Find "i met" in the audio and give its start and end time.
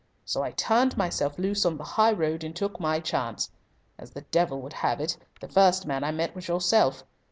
6.03-6.33